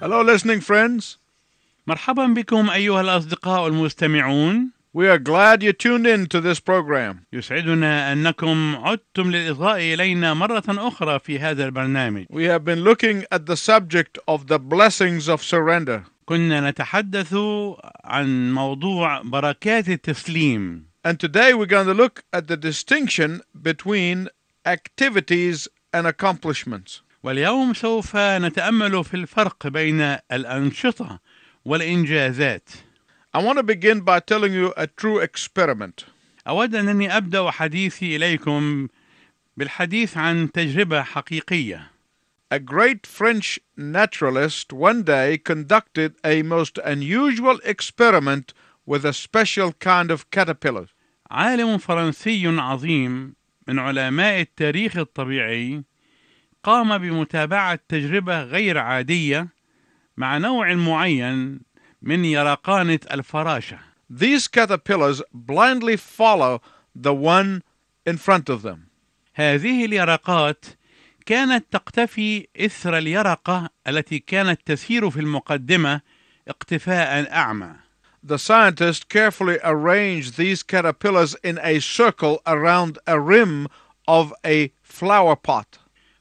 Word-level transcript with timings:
Hello, 0.00 0.22
listening 0.22 0.60
friends. 0.60 1.18
مرحبا 1.86 2.26
بكم 2.26 2.70
أيها 2.70 3.00
الأصدقاء 3.00 3.66
المستمعون 3.66 4.70
We 4.94 5.06
are 5.08 5.18
glad 5.18 5.62
you 5.62 5.72
tuned 5.72 6.06
in 6.06 6.26
to 6.26 6.40
this 6.40 6.60
program. 6.60 7.24
يسعدنا 7.32 8.12
أنكم 8.12 8.76
عدتم 8.76 9.30
للإصغاء 9.30 9.78
إلينا 9.94 10.34
مرة 10.34 10.62
أخرى 10.68 11.18
في 11.18 11.38
هذا 11.38 11.64
البرنامج 11.64 12.26
We 12.30 12.44
have 12.44 12.64
been 12.64 12.84
looking 12.84 13.24
at 13.32 13.46
the 13.46 13.56
subject 13.56 14.18
of 14.28 14.46
the 14.46 14.58
blessings 14.58 15.28
of 15.28 15.42
surrender. 15.42 16.04
كنا 16.26 16.70
نتحدث 16.70 17.34
عن 18.04 18.52
موضوع 18.52 19.22
بركات 19.22 19.88
التسليم 19.88 20.84
And 21.04 21.18
today 21.18 21.54
we're 21.54 21.66
going 21.66 21.86
to 21.86 21.94
look 21.94 22.22
at 22.32 22.46
the 22.46 22.56
distinction 22.56 23.40
between 23.60 24.28
activities 24.64 25.66
and 25.92 26.06
accomplishments. 26.06 27.02
واليوم 27.22 27.74
سوف 27.74 28.16
نتأمل 28.16 29.04
في 29.04 29.14
الفرق 29.14 29.66
بين 29.66 30.16
الأنشطة 30.32 31.20
والإنجازات 31.64 32.68
I 33.34 33.42
want 33.42 33.58
to 33.58 33.62
begin 33.62 34.00
by 34.00 34.20
telling 34.20 34.52
you 34.54 34.72
a 34.76 34.86
true 34.86 35.18
experiment. 35.18 36.04
أود 36.48 36.74
أنني 36.74 37.16
أبدأ 37.16 37.50
حديثي 37.50 38.16
إليكم 38.16 38.88
بالحديث 39.56 40.16
عن 40.16 40.52
تجربة 40.52 41.02
حقيقية 41.02 41.90
A 42.50 42.58
great 42.58 43.06
French 43.06 43.58
naturalist 43.76 44.72
one 44.72 45.02
day 45.02 45.36
conducted 45.36 46.14
a 46.24 46.42
most 46.42 46.78
unusual 46.78 47.58
experiment 47.64 48.54
with 48.86 49.04
a 49.04 49.12
special 49.12 49.72
kind 49.72 50.10
of 50.10 50.30
caterpillar. 50.30 50.86
عالم 51.30 51.78
فرنسي 51.78 52.46
عظيم 52.46 53.34
من 53.68 53.78
علماء 53.78 54.40
التاريخ 54.40 54.96
الطبيعي 54.96 55.82
قام 56.64 56.98
بمتابعة 56.98 57.78
تجربة 57.88 58.42
غير 58.42 58.78
عادية 58.78 59.48
مع 60.16 60.38
نوع 60.38 60.74
معين 60.74 61.60
من 62.02 62.24
يرقانة 62.24 63.00
الفراشة 63.10 63.78
These 64.10 64.48
caterpillars 64.48 65.22
blindly 65.32 65.96
follow 65.96 66.62
the 66.94 67.14
one 67.14 67.62
in 68.06 68.16
front 68.16 68.48
of 68.48 68.62
them. 68.62 68.88
هذه 69.34 69.84
اليرقات 69.84 70.64
كانت 71.26 71.66
تقتفي 71.70 72.48
إثر 72.56 72.98
اليرقة 72.98 73.70
التي 73.88 74.18
كانت 74.18 74.60
تسير 74.66 75.10
في 75.10 75.20
المقدمة 75.20 76.00
اقتفاء 76.48 77.32
أعمى 77.32 77.74
The 78.22 78.38
scientist 78.38 79.08
carefully 79.08 79.58
arranged 79.62 80.36
these 80.36 80.62
caterpillars 80.62 81.36
in 81.44 81.58
a 81.62 81.78
circle 81.78 82.40
around 82.46 82.98
a 83.06 83.20
rim 83.20 83.68
of 84.08 84.34
a 84.44 84.72
flower 84.82 85.36
pot. 85.36 85.78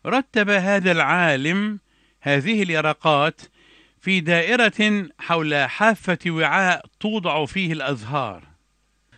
رتب 0.08 0.50
هذا 0.50 0.92
العالم 0.92 1.80
هذه 2.22 2.64
اليرقات 2.64 3.42
في 4.02 4.20
دائرة 4.20 5.10
حول 5.20 5.56
حافة 5.56 6.20
وعاء 6.28 6.86
توضع 7.00 7.46
فيه 7.46 7.74
الأزهار 7.74 8.44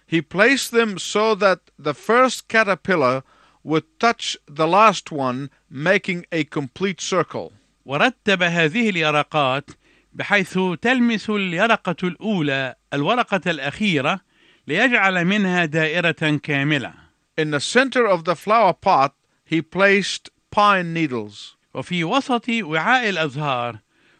He 0.07 0.21
placed 0.21 0.71
them 0.71 0.97
so 0.97 1.35
that 1.35 1.59
the 1.77 1.93
first 1.93 2.47
caterpillar 2.47 3.21
would 3.63 3.83
touch 3.99 4.35
the 4.47 4.67
last 4.67 5.11
one, 5.11 5.51
making 5.69 6.25
a 6.31 6.43
complete 6.45 6.99
circle. 6.99 7.53
ورتب 7.85 8.43
هذه 8.43 8.89
اليرقات 8.89 9.69
بحيث 10.13 10.59
تلمس 10.81 11.29
اليرقة 11.29 11.95
الأولى 12.03 12.75
الورقة 12.93 13.41
الأخيرة 13.47 14.21
ليجعل 14.67 15.25
منها 15.25 15.65
دائرة 15.65 16.39
كاملة 16.43 16.93
In 17.37 17.51
the 17.51 17.59
center 17.59 18.07
of 18.07 18.25
the 18.25 18.35
flower 18.35 18.73
pot, 18.73 19.13
he 19.45 19.61
placed 19.61 20.29
pine 20.51 20.93
needles. 20.93 21.55
وفي 21.73 22.03
وسط 22.03 22.49
وعاء 22.49 23.09
الأزهار 23.09 23.79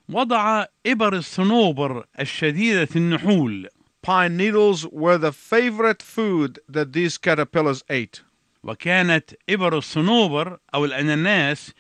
وضع 0.10 0.66
إبر 0.86 1.14
الصنوبر 1.14 2.06
الشديدة 2.20 2.90
النحول 2.96 3.68
Pine 4.02 4.38
needles 4.38 4.86
were 4.88 5.18
the 5.18 5.34
favorite 5.34 6.02
food 6.02 6.60
that 6.70 6.94
these 6.94 7.18
caterpillars 7.18 7.84
ate. 7.90 8.22
وكانت 8.64 9.34
إبر 9.50 9.78
الصنوبر 9.78 10.58
أو 10.74 10.86
الأناناس 10.86 11.74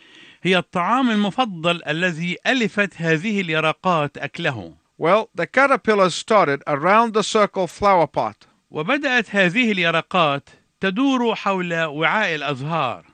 هي 0.44 0.58
الطعام 0.58 1.10
المفضل 1.10 1.82
الذي 1.88 2.38
ألفت 2.48 2.94
هذه 3.02 3.42
اليرقات 3.42 4.18
أكله 4.18 4.74
Well, 4.98 5.30
the 5.34 5.48
caterpillars 5.48 6.14
started 6.14 6.62
around 6.68 7.14
the 7.14 7.24
circle 7.24 7.68
flower 7.68 8.08
pot. 8.08 8.48
وبدأت 8.72 9.36
هذه 9.36 9.72
اليرقات 9.72 10.50
تدور 10.82 11.36
حول 11.36 11.84
وعاء 11.84 12.36
الأزهار 12.36 13.06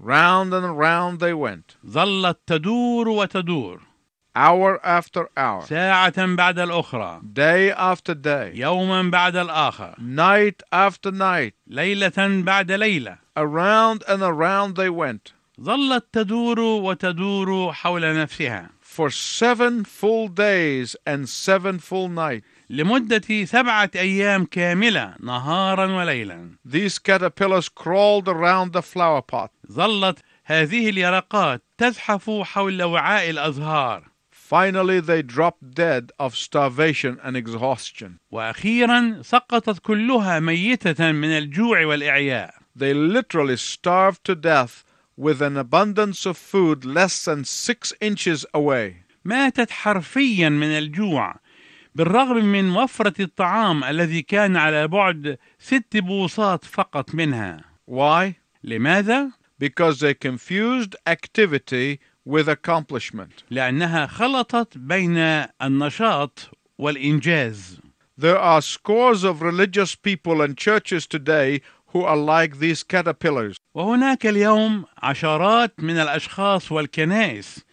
Round 0.00 0.52
and 0.52 0.78
round 0.78 1.20
they 1.20 1.32
went, 1.32 1.76
ظلت 1.86 2.36
تدور 2.46 3.08
وتدور 3.08 3.80
hour 4.36 4.78
after 4.84 5.28
hour, 5.36 5.62
ساعة 5.66 6.36
بعد 6.36 6.58
الأخرى 6.58 7.20
day 7.32 7.72
after 7.72 8.14
day, 8.14 8.52
يوما 8.54 9.10
بعد 9.10 9.36
الآخر 9.36 9.94
night 9.98 10.62
after 10.72 11.10
night. 11.10 11.54
ليلة 11.66 12.42
بعد 12.44 12.72
ليلة 12.72 13.18
Around 13.36 14.02
and 14.08 14.22
around 14.22 14.76
they 14.76 14.90
went 14.90 15.32
ظلت 15.60 16.04
تدور 16.12 16.58
وتدور 16.58 17.72
حول 17.72 18.02
نفسها 18.14 18.70
for 18.82 19.10
seven 19.10 19.84
full 19.84 20.28
days 20.28 20.96
and 21.06 21.28
seven 21.28 21.78
full 21.78 22.08
nights. 22.08 22.44
لمدة 22.71 23.45
سبعة 23.45 23.91
أيام 23.95 24.45
كاملة 24.45 25.15
نهارا 25.19 25.85
وليلا 25.85 26.49
These 26.65 26.99
caterpillars 26.99 27.67
crawled 27.67 28.29
around 28.29 28.71
the 28.71 28.81
flower 28.81 29.21
pot. 29.21 29.51
ظلت 29.71 30.19
هذه 30.45 30.89
اليرقات 30.89 31.61
تزحف 31.77 32.29
حول 32.29 32.83
وعاء 32.83 33.29
الأزهار 33.29 34.03
Finally, 34.31 34.99
they 35.01 35.21
dropped 35.21 35.75
dead 35.75 36.11
of 36.19 36.35
starvation 36.35 37.17
and 37.23 37.35
exhaustion. 37.35 38.19
وأخيرا 38.31 39.21
سقطت 39.21 39.79
كلها 39.79 40.39
ميتة 40.39 41.11
من 41.11 41.37
الجوع 41.37 41.85
والإعياء 41.85 42.53
They 42.75 42.93
literally 42.93 43.57
starved 43.57 44.23
to 44.23 44.35
death 44.35 44.85
with 45.17 45.41
an 45.41 45.57
abundance 45.57 46.25
of 46.25 46.37
food 46.37 46.85
less 46.85 47.25
than 47.25 47.43
six 47.43 47.93
inches 47.99 48.45
away. 48.53 49.03
ماتت 49.25 49.71
حرفيا 49.71 50.49
من 50.49 50.77
الجوع 50.77 51.35
بالرغم 51.95 52.45
من 52.45 52.75
وفرة 52.75 53.21
الطعام 53.21 53.83
الذي 53.83 54.21
كان 54.21 54.57
على 54.57 54.87
بعد 54.87 55.37
ست 55.59 55.97
بوصات 55.97 56.65
فقط 56.65 57.15
منها 57.15 57.61
Why? 57.89 58.33
لماذا؟ 58.63 59.31
Because 59.59 59.99
they 59.99 60.13
confused 60.13 60.95
activity 61.07 61.99
with 62.25 62.47
accomplishment. 62.49 63.43
لأنها 63.49 64.05
خلطت 64.07 64.77
بين 64.77 65.17
النشاط 65.61 66.49
والإنجاز 66.77 67.79
There 68.17 68.37
are 68.37 68.61
scores 68.61 69.23
of 69.23 69.41
religious 69.41 69.95
people 69.95 70.41
and 70.41 70.55
churches 70.57 71.07
today 71.07 71.61
who 71.87 72.03
are 72.03 72.17
like 72.17 72.59
these 72.59 72.83
caterpillars. 72.83 73.57
وهناك 73.75 74.25
اليوم 74.25 74.85
عشرات 75.03 75.73
من 75.79 75.97
الأشخاص 75.97 76.71
والكنائس 76.71 77.65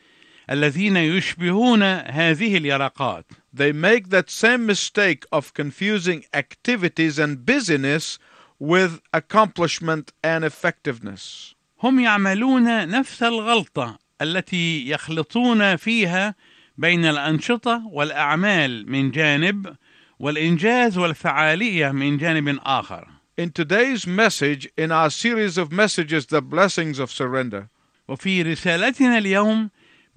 الذين 0.50 0.96
يشبهون 0.96 1.82
هذه 1.82 2.56
اليرقات 2.56 3.24
They 3.52 3.72
make 3.72 4.10
that 4.10 4.30
same 4.30 4.66
mistake 4.66 5.24
of 5.32 5.52
confusing 5.54 6.24
activities 6.34 7.18
and 7.18 7.44
busyness 7.44 8.18
with 8.58 9.00
accomplishment 9.12 10.12
and 10.22 10.44
effectiveness. 10.44 11.54
هم 11.82 12.00
يعملون 12.00 12.88
نفس 12.88 13.22
الغلطة 13.22 13.98
التي 14.22 14.88
يخلطون 14.90 15.76
فيها 15.76 16.34
بين 16.78 17.04
الأنشطة 17.04 17.82
والأعمال 17.86 18.90
من 18.90 19.10
جانب 19.10 19.76
والإنجاز 20.18 20.98
والفعالية 20.98 21.90
من 21.90 22.18
جانب 22.18 22.58
آخر 22.62 23.08
In 23.40 23.50
today's 23.52 24.04
message, 24.04 24.68
in 24.76 24.90
our 24.90 25.10
series 25.10 25.58
of 25.58 25.70
messages, 25.70 26.26
The 26.26 26.42
Blessings 26.42 26.98
of 26.98 27.12
Surrender, 27.12 27.68
وفي 28.08 28.42
رسالتنا 28.42 29.18
اليوم 29.18 29.70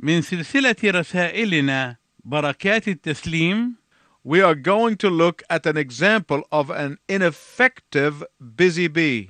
من 0.04 0.22
سلسلة 0.22 0.76
رسائلنا 0.86 1.98
بركات 2.26 2.88
التسليم 2.88 3.76
we 4.24 4.42
are 4.42 4.56
going 4.56 4.96
to 4.96 5.10
look 5.10 5.44
at 5.50 5.66
an 5.66 5.78
example 5.78 6.44
of 6.52 6.70
an 6.70 6.98
ineffective 7.08 8.24
busy 8.40 8.88
bee. 8.88 9.30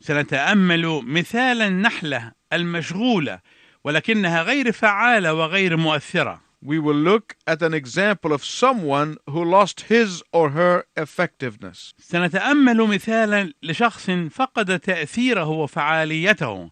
سنتأمل 0.00 1.02
مثال 1.04 1.62
النحلة 1.62 2.32
المشغولة 2.52 3.40
ولكنها 3.84 4.42
غير 4.42 4.72
فعالة 4.72 5.34
وغير 5.34 5.76
مؤثرة 5.76 6.40
We 6.62 6.78
will 6.78 6.96
look 6.96 7.36
at 7.46 7.62
an 7.62 7.74
example 7.74 8.32
of 8.32 8.44
someone 8.44 9.18
who 9.28 9.44
lost 9.44 9.82
his 9.82 10.22
or 10.32 10.50
her 10.50 10.84
effectiveness. 10.96 11.94
سنتأمل 11.98 12.76
مثالا 12.76 13.52
لشخص 13.62 14.10
فقد 14.10 14.80
تأثيره 14.80 15.48
وفعاليته 15.48 16.70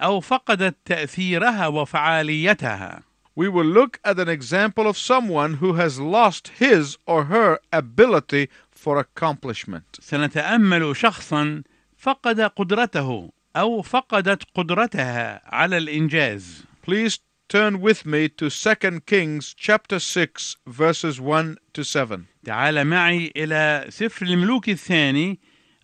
أو 0.00 0.20
فقدت 0.20 0.76
تأثيرها 0.84 1.66
وفعاليتها 1.66 3.02
We 3.36 3.48
will 3.48 3.66
look 3.66 4.00
at 4.04 4.18
an 4.18 4.28
example 4.28 4.88
of 4.88 4.98
someone 4.98 5.54
who 5.54 5.74
has 5.74 6.00
lost 6.00 6.48
his 6.58 6.98
or 7.06 7.24
her 7.26 7.60
ability 7.72 8.48
for 8.72 8.98
accomplishment. 8.98 10.00
سنتأمل 10.00 10.96
شخصا 10.96 11.62
فقد 11.98 12.40
قدرته 12.40 13.30
أو 13.56 13.82
فقدت 13.82 14.42
قدرتها 14.54 15.40
على 15.44 15.76
الإنجاز 15.78 16.64
Please 16.82 17.18
turn 17.48 17.80
with 17.80 18.04
me 18.06 18.28
to 18.28 18.50
2 18.50 19.00
Kings 19.06 19.54
chapter 19.56 19.98
6 19.98 20.56
verses 20.66 21.20
1 21.20 21.56
to 21.74 21.84
7. 21.84 22.24
تعال 22.44 22.84
معي 22.84 23.32
إلى 23.36 23.86
سفر 23.88 24.26
الملوك 24.26 24.68
الثاني 24.68 25.38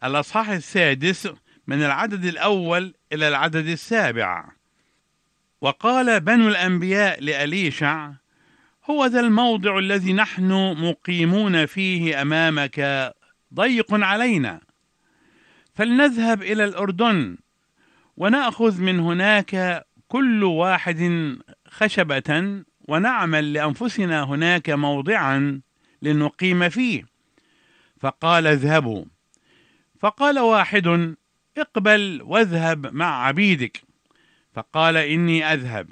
الأصحاح 0.05 0.49
السادس 0.51 1.29
من 1.67 1.83
العدد 1.83 2.25
الأول 2.25 2.95
إلى 3.13 3.29
العدد 3.29 3.67
السابع. 3.67 4.49
وقال 5.61 6.21
بنو 6.21 6.49
الأنبياء 6.49 7.21
لأليشع 7.21 8.13
هو 8.91 9.07
ذا 9.07 9.21
الموضع 9.21 9.79
الذي 9.79 10.13
نحن 10.13 10.53
مقيمون 10.79 11.67
فيه 11.67 12.23
أمامك 12.23 13.13
ضيق 13.55 13.95
علينا. 13.95 14.61
فلنذهب 15.75 16.43
إلى 16.43 16.65
الأردن 16.65 17.37
ونأخذ 18.17 18.81
من 18.81 19.01
هناك 19.01 19.85
كل 20.09 20.45
واحد 20.45 21.33
خشبة 21.69 22.63
ونعمل 22.89 23.53
لأنفسنا 23.53 24.23
هناك 24.23 24.71
موضعا 24.71 25.61
لنقيم 26.03 26.69
فيه. 26.69 27.07
فقال 28.01 28.47
اذهبوا. 28.47 29.05
فقال 30.01 30.39
واحد 30.39 31.15
اقبل 31.59 32.23
واذهب 32.25 32.95
مع 32.95 33.27
عبيدك. 33.27 33.83
فقال 34.55 34.97
إني 34.97 35.53
أذهب. 35.53 35.91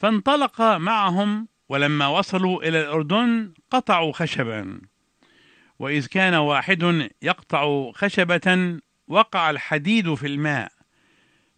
فانطلق 0.00 0.62
معهم 0.62 1.48
ولما 1.68 2.06
وصلوا 2.06 2.62
إلى 2.62 2.80
الأردن 2.80 3.54
قطعوا 3.70 4.12
خشبا. 4.12 4.80
وإذ 5.78 6.06
كان 6.06 6.34
واحد 6.34 7.08
يقطع 7.22 7.92
خشبة 7.92 8.78
وقع 9.08 9.50
الحديد 9.50 10.14
في 10.14 10.26
الماء. 10.26 10.72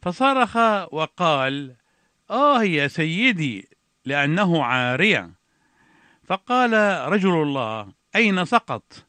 فصرخ 0.03 0.57
وقال 0.93 1.77
آه 2.31 2.65
يا 2.65 2.89
سيدي 2.89 3.69
لأنه 4.05 4.65
عارية. 4.65 5.31
فقال 6.25 6.73
رجل 7.13 7.43
الله 7.43 7.93
أين 8.17 8.45
سقط؟ 8.45 9.07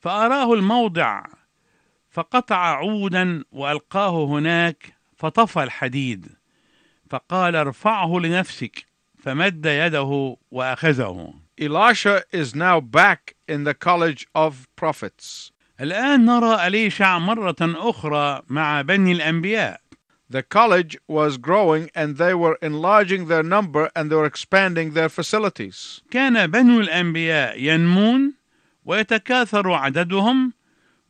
فأراه 0.00 0.52
الموضع 0.54 1.24
فقطع 2.12 2.56
عودا 2.56 3.44
وألقاه 3.52 4.24
هناك 4.24 4.94
فطفى 5.16 5.62
الحديد 5.62 6.26
فقال 7.10 7.56
ارفعه 7.56 8.18
لنفسك 8.18 8.86
فمد 9.18 9.66
يده 9.66 10.36
وأخذه 10.50 11.34
Elisha 11.60 12.22
is 12.32 12.54
now 12.54 12.80
back 12.80 13.34
in 13.46 13.64
the 13.64 13.74
college 13.74 14.26
of 14.34 14.68
prophets. 14.76 15.52
الآن 15.80 16.24
نرى 16.24 16.66
أليشع 16.66 17.18
مرة 17.18 17.56
أخرى 17.60 18.42
مع 18.48 18.82
بني 18.82 19.12
الأنبياء 19.12 19.80
The 20.28 20.42
college 20.42 20.96
was 21.06 21.36
growing 21.36 21.90
and 21.94 22.16
they 22.16 22.34
were 22.34 22.58
enlarging 22.62 23.28
their 23.28 23.42
number 23.42 23.90
and 23.94 24.10
they 24.10 24.16
were 24.16 24.26
expanding 24.26 24.92
their 24.92 25.08
facilities. 25.08 26.02
كان 26.10 26.46
بنو 26.50 26.80
الأنبياء 26.80 27.60
ينمون 27.62 28.34
ويتكاثر 28.84 29.72
عددهم 29.72 30.52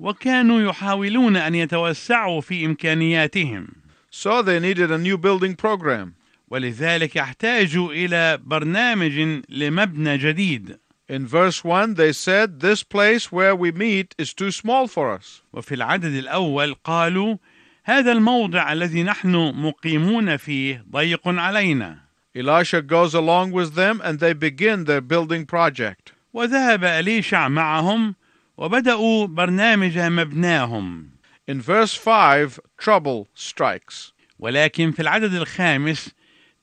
وكانوا 0.03 0.61
يحاولون 0.61 1.37
أن 1.37 1.55
يتوسعوا 1.55 2.41
في 2.41 2.67
إمكانياتهم 2.67 3.69
So 4.11 4.43
they 4.43 4.59
needed 4.61 4.91
a 4.91 4.99
new 4.99 5.17
building 5.17 5.55
program. 5.55 6.15
ولذلك 6.51 7.17
احتاجوا 7.17 7.93
إلى 7.93 8.39
برنامج 8.45 9.43
لمبنى 9.49 10.19
جديد 10.19 10.79
In 11.09 11.27
verse 11.27 11.63
1, 11.63 11.95
they 11.95 12.13
said, 12.13 12.61
This 12.61 12.83
place 12.83 13.31
where 13.31 13.55
we 13.55 13.71
meet 13.71 14.15
is 14.19 14.35
too 14.35 14.51
small 14.51 14.87
for 14.89 15.13
us. 15.13 15.43
وفي 15.53 15.75
العدد 15.75 16.15
الأول 16.15 16.75
قالوا 16.85 17.37
هذا 17.85 18.13
الموضع 18.13 18.73
الذي 18.73 19.03
نحن 19.03 19.37
مقيمون 19.55 20.37
فيه 20.37 20.85
ضيق 20.91 21.29
علينا 21.29 21.99
Elisha 22.35 22.83
goes 22.83 23.15
along 23.15 23.53
with 23.53 23.75
them 23.75 24.01
and 24.03 24.19
they 24.19 24.33
begin 24.33 24.85
their 24.85 25.01
building 25.01 25.47
project. 25.47 26.13
وذهب 26.35 26.85
أليشع 26.85 27.49
معهم 27.49 28.15
وبدأوا 28.57 29.27
برنامج 29.27 29.99
مبناهم 29.99 31.09
In 31.51 31.61
verse 31.61 31.95
5, 31.95 32.61
trouble 32.79 33.27
strikes. 33.35 34.13
ولكن 34.39 34.91
في 34.93 35.03
العدد 35.03 35.35
الخامس 35.35 36.11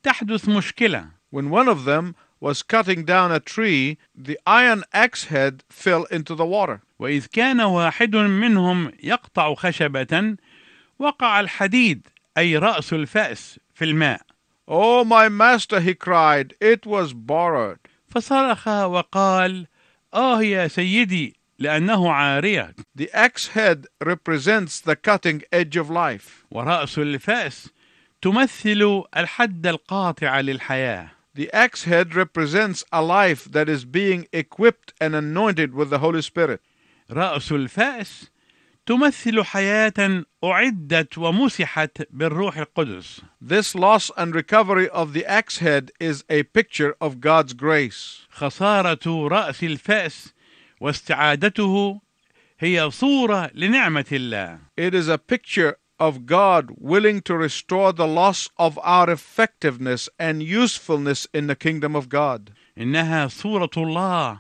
تحدث 0.04 0.50
مشكلة 0.50 1.08
When 1.32 1.50
one 1.50 1.68
of 1.68 1.86
them 1.86 2.16
was 2.40 2.64
cutting 2.64 3.04
down 3.04 3.32
a 3.32 3.40
tree, 3.40 3.98
the 4.16 4.40
iron 4.48 4.84
axe 4.94 5.26
head 5.26 5.64
fell 5.70 6.06
into 6.06 6.36
the 6.36 6.46
water. 6.46 6.82
وإذ 7.00 7.26
كان 7.32 7.62
واحد 7.62 8.16
منهم 8.16 8.92
يقطع 9.04 9.54
خشبة 9.56 10.36
وقع 11.00 11.40
الحديد 11.40 12.08
أي 12.38 12.58
رأس 12.58 12.94
الفأس 12.94 13.60
في 13.74 13.86
الماء 13.86 14.22
Oh, 14.68 15.04
my 15.04 15.30
master, 15.30 15.80
he 15.80 15.96
cried, 15.96 16.54
it 16.62 16.86
was 16.86 17.14
borrowed. 17.14 17.80
فصرخ 18.08 18.68
وقال 18.68 19.68
آه 20.14 20.44
يا 20.44 20.68
سيدي 20.68 21.39
لأنه 21.60 22.12
عارية 22.12 22.76
The 22.96 23.10
axe 23.14 23.48
head 23.48 23.86
represents 24.04 24.80
the 24.80 24.96
cutting 24.96 25.44
edge 25.52 25.76
of 25.76 25.90
life. 25.90 26.46
ورأس 26.52 27.00
الفأس 27.00 27.70
تمثل 28.22 29.04
الحد 29.18 29.68
القاطع 29.68 30.40
للحياة 30.40 31.10
The 31.36 31.50
axe 31.54 31.84
head 31.84 32.16
represents 32.16 32.84
a 32.92 33.02
life 33.02 33.46
that 33.46 33.70
is 33.70 33.86
being 33.86 34.28
equipped 34.34 34.94
and 35.00 35.16
anointed 35.16 35.74
with 35.74 35.90
the 35.90 36.00
Holy 36.00 36.22
Spirit. 36.22 36.62
رأس 37.12 37.52
الفأس 37.52 38.30
تمثل 38.86 39.44
حياة 39.44 40.24
أعدت 40.44 41.18
ومسحت 41.18 42.02
بالروح 42.12 42.58
القدس 42.58 43.22
This 43.42 43.76
loss 43.76 44.12
and 44.18 44.34
recovery 44.34 44.90
of 44.90 45.14
the 45.14 45.26
axe 45.26 45.58
head 45.60 45.92
is 46.00 46.24
a 46.30 46.44
picture 46.44 46.96
of 47.02 47.20
God's 47.22 47.54
grace. 47.54 48.26
خسارة 48.36 49.28
رأس 49.28 49.64
الفأس 49.64 50.34
واستعادته 50.80 52.02
هي 52.60 52.92
صورة 52.92 53.52
لنعمة 53.54 54.06
الله 54.12 54.60
It 54.78 54.94
is 54.94 55.08
a 55.08 55.18
picture 55.18 55.76
of 56.00 56.26
God 56.26 56.72
willing 56.78 57.22
to 57.22 57.36
restore 57.36 57.92
the 57.92 58.08
loss 58.08 58.50
of 58.58 58.80
our 58.84 59.10
effectiveness 59.10 60.08
and 60.18 60.42
usefulness 60.42 61.28
in 61.34 61.48
the 61.48 61.56
kingdom 61.56 61.96
of 61.96 62.08
God. 62.10 62.52
إنها 62.78 63.28
صورة 63.28 63.70
الله 63.78 64.40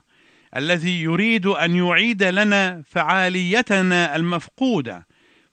الذي 0.55 1.01
يريد 1.01 1.45
أن 1.45 1.75
يعيد 1.75 2.23
لنا 2.23 2.83
فعاليتنا 2.89 4.15
المفقودة 4.15 5.07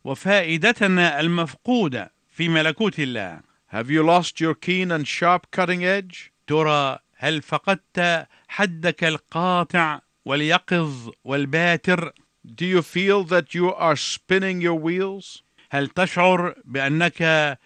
وفائدتنا 0.05 1.21
المفقودة 1.21 2.13
في 2.31 2.49
ملكوت 2.49 3.01
الله 3.01 3.41
Have 3.73 3.91
you 3.91 4.03
lost 4.05 4.41
your 4.41 4.55
keen 4.55 4.93
and 4.93 5.07
sharp 5.09 5.51
cutting 5.51 5.85
edge? 5.85 6.33
ترى 6.47 6.99
هل 7.17 7.43
فقدت 7.43 8.27
حدك 8.49 9.05
القاطع 9.05 10.01
واليقظ 10.26 11.10
والباتر 11.24 12.12
Do 12.46 12.66
you 12.66 12.82
feel 12.82 13.24
that 13.24 13.54
you 13.54 13.74
are 13.74 13.96
spinning 13.96 14.62
your 14.62 14.76
wheels? 14.76 15.44
هل 15.72 15.88
تشعر 15.88 16.56
بأنك 16.66 17.58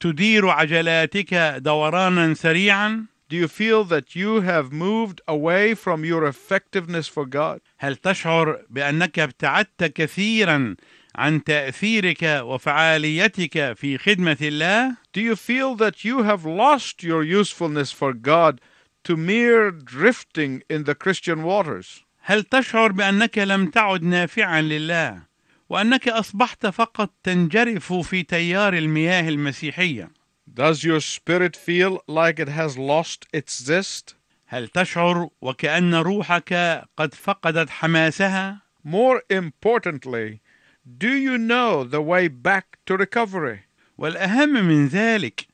تدير 0.00 0.48
عجلاتك 0.48 1.34
دورانا 1.58 2.34
سريعا 2.34 3.06
Do 3.32 3.36
you 3.36 3.48
feel 3.48 3.84
that 3.84 4.14
you 4.14 4.42
have 4.42 4.72
moved 4.72 5.22
away 5.26 5.74
from 5.74 6.04
your 6.04 6.26
effectiveness 6.26 7.08
for 7.08 7.24
God? 7.26 7.60
هل 7.78 7.96
تشعر 7.96 8.64
بأنك 8.70 9.18
ابتعدت 9.18 9.84
كثيرا 9.84 10.76
عن 11.16 11.44
تأثيرك 11.44 12.22
وفعاليتك 12.22 13.72
في 13.72 13.98
خدمة 13.98 14.36
الله 14.42 14.96
Do 15.12 15.20
you 15.20 15.36
feel 15.36 15.74
that 15.76 16.04
you 16.04 16.22
have 16.22 16.44
lost 16.44 17.02
your 17.02 17.22
usefulness 17.22 17.92
for 17.92 18.12
God 18.12 18.60
to 19.04 19.16
mere 19.16 19.70
drifting 19.70 20.62
in 20.68 20.84
the 20.84 20.94
Christian 20.94 21.42
waters? 21.42 22.04
هل 22.29 22.43
تشعر 22.43 22.91
بأنك 22.91 23.37
لم 23.37 23.69
تعد 23.69 24.03
نافعا 24.03 24.61
لله 24.61 25.21
وأنك 25.69 26.07
أصبحت 26.07 26.67
فقط 26.67 27.13
تنجرف 27.23 27.93
في 27.93 28.23
تيار 28.23 28.73
المياه 28.73 29.29
المسيحية 29.29 30.11
Does 30.53 30.83
your 30.83 30.99
spirit 30.99 31.55
feel 31.55 31.99
like 32.07 32.39
it 32.39 32.49
has 32.49 32.77
lost 32.77 33.25
its 33.33 33.63
zest? 33.63 34.15
هل 34.47 34.67
تشعر 34.67 35.29
وكأن 35.41 35.95
روحك 35.95 36.53
قد 36.97 37.13
فقدت 37.13 37.69
حماسها 37.69 38.61
More 38.85 39.21
importantly, 39.29 40.41
do 40.85 41.09
you 41.09 41.37
know 41.37 41.85
the 41.85 42.01
way 42.01 42.27
back 42.27 42.77
to 42.85 42.97
recovery? 42.97 43.59
والأهم 43.97 44.49
من 44.49 44.87
ذلك 44.87 45.47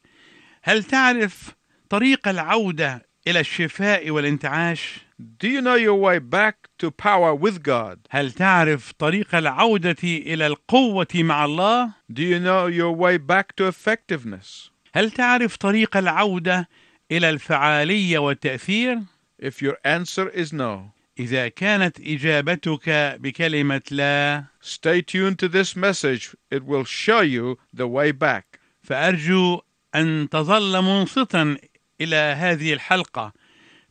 هل 0.64 0.84
تعرف 0.84 1.56
طريق 1.90 2.28
العودة 2.28 3.06
إلى 3.28 3.40
الشفاء 3.40 4.10
والانتعاش 4.10 5.00
Do 5.41 5.49
you 5.49 5.61
know 5.61 5.75
your 5.75 5.97
way 5.97 6.19
back 6.19 6.69
to 6.79 6.91
power 6.91 7.35
with 7.35 7.63
God? 7.63 7.99
هل 8.11 8.33
تعرف 8.33 8.93
طريق 8.93 9.35
العودة 9.35 9.97
إلى 10.03 10.47
القوة 10.47 11.07
مع 11.15 11.45
الله 11.45 11.93
Do 12.13 12.23
you 12.23 12.39
know 12.41 12.67
your 12.67 12.93
way 12.93 13.19
back 13.19 13.57
to 13.57 13.67
effectiveness? 13.67 14.71
هل 14.95 15.11
تعرف 15.11 15.57
طريق 15.57 15.97
العودة 15.97 16.69
إلى 17.13 17.31
الفعالية 17.31 18.19
والتأثير 18.19 18.99
If 19.43 19.63
your 19.63 19.77
answer 19.85 20.29
is 20.29 20.53
no, 20.53 20.93
إذا 21.19 21.49
كانت 21.49 22.01
إجابتك 22.01 22.89
بكلمة 23.21 23.83
لا 23.91 24.45
stay 24.61 25.03
tuned 25.03 25.39
to 25.39 25.49
this 25.49 25.75
message. 25.77 26.35
It 26.51 26.65
will 26.65 26.85
show 26.85 27.21
you 27.21 27.59
the 27.73 27.87
way 27.89 28.13
back. 28.13 28.61
فأرجو 28.83 29.61
أن 29.95 30.29
تظل 30.31 30.83
منصتا 30.83 31.57
إلى 32.01 32.17
هذه 32.17 32.73
الحلقة 32.73 33.33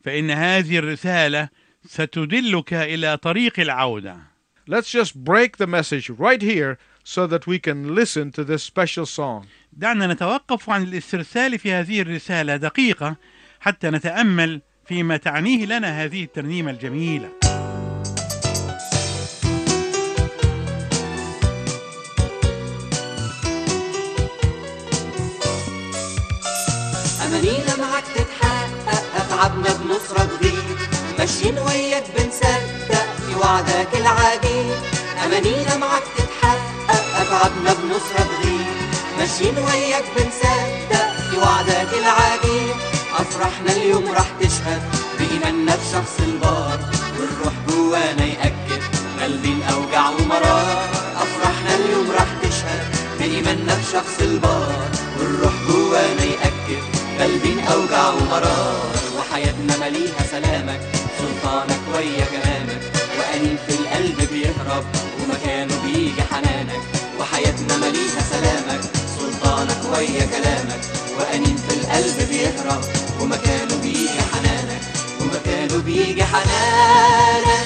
فإن 0.05 0.31
هذه 0.31 0.79
الرسالة 0.79 1.49
ستدلك 1.87 2.73
إلى 2.75 3.17
طريق 3.17 3.61
العودة 3.61 4.17
Let's 4.67 4.91
just 4.91 5.25
break 5.25 5.57
the 5.57 5.67
message 5.67 6.09
right 6.09 6.41
here 6.41 6.79
so 7.05 7.27
that 7.27 7.47
we 7.49 7.59
can 7.59 7.95
listen 7.97 8.31
to 8.31 8.45
this 8.45 8.63
special 8.63 9.07
song. 9.07 9.47
دعنا 9.73 10.07
نتوقف 10.07 10.71
عن 10.71 10.83
الاسترسال 10.83 11.59
في 11.59 11.73
هذه 11.73 12.01
الرسالة 12.01 12.57
دقيقة 12.57 13.17
حتى 13.61 13.91
نتأمل 13.91 14.61
فيما 14.87 15.17
تعنيه 15.17 15.67
لنا 15.67 16.05
هذه 16.05 16.25
الترنيمة 16.25 16.71
الجميلة 16.71 17.29
أتعبنا 29.43 29.75
بنصرة 29.75 30.29
تغيب 30.41 30.79
ماشيين 31.19 31.59
وياك 31.59 32.05
بنصدق 32.17 33.07
في 33.27 33.35
وعدك 33.41 33.89
العجيب 33.95 34.77
أمانينا 35.25 35.77
معاك 35.77 36.03
تتحقق 36.17 37.17
أتعبنا 37.21 37.73
بنصرة 37.73 38.27
تغيب 38.31 38.67
ماشيين 39.19 39.59
وياك 39.59 40.05
بنصدق 40.17 41.31
في 41.31 41.37
وعدك 41.39 41.89
العجيب 41.99 42.77
أفرحنا 43.19 43.73
اليوم 43.73 44.13
راح 44.13 44.31
تشهد 44.41 44.83
بإيماننا 45.19 45.77
بشخص 45.77 46.17
البار. 46.21 46.79
والروح 47.19 47.55
جوانا 47.69 48.25
يأكد 48.25 48.83
قلبين 49.23 49.63
أوجع 49.63 50.09
ومرار. 50.09 50.89
أفرحنا 51.17 51.75
اليوم 51.75 52.11
راح 52.11 52.29
تشهد 52.43 52.95
بإيماننا 53.19 53.75
بشخص 53.75 54.21
البار. 54.21 54.91
والروح 55.19 55.53
جوانا 55.69 56.25
يأكد 56.25 56.83
قلبين 57.21 57.61
أوجع 57.61 58.09
ومرار. 58.09 59.12
وحياتنا 59.33 59.77
مليها 59.77 60.23
سلامك. 60.31 60.81
سلطانك 61.19 61.81
ويا 61.95 62.25
كلامك. 62.25 62.83
وأنين 63.19 63.57
في 63.67 63.75
القلب 63.75 64.29
بيهرب. 64.33 64.85
ومكانه 65.21 65.83
بيجي 65.85 66.23
حنانك. 66.23 66.81
وحياتنا 67.19 67.77
مليها 67.77 68.23
سلامك. 68.31 68.81
سلطانك 69.19 69.81
ويا 69.93 70.27
كلامك. 70.27 70.81
وأنين 71.19 71.57
في 71.57 71.75
القلب 71.75 72.29
بيهرب. 72.29 72.85
ومكانه 73.21 73.77
بيجي 73.83 74.21
حنانك. 74.33 74.83
ومكانه 75.21 75.83
بيجي 75.83 76.25
حنانك. 76.25 77.62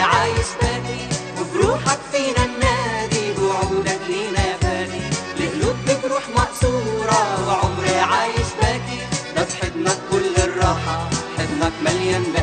عايش 0.00 0.46
باقي 0.62 1.00
وبروحك 1.40 1.98
فينا 2.12 2.44
النادي 2.44 3.32
بوعودك 3.38 3.98
لينا 4.08 4.56
فادي 4.60 5.00
لقلوب 5.40 5.76
بجروح 5.86 6.22
مقصورة 6.36 7.48
وعمر 7.48 7.86
عايش 8.12 8.48
باقي 8.62 8.98
ده 9.36 9.44
في 9.44 9.56
حضنك 9.56 9.98
كل 10.10 10.42
الراحة 10.42 11.08
حضنك 11.38 11.72
مليان 11.84 12.22
بأمان 12.22 12.37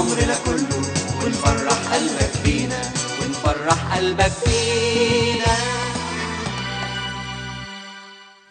عمرنا 0.00 0.34
كله 0.44 0.76
ونفرح 1.24 1.94
قلبك 1.94 2.32
بينا 2.44 2.80
ونفرح 3.20 3.96
قلبك 3.96 4.32
بينا 4.46 5.56